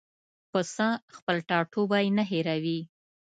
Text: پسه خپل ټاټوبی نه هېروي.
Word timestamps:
پسه 0.51 0.87
خپل 1.15 1.37
ټاټوبی 1.49 2.05
نه 2.17 2.23
هېروي. 2.31 2.79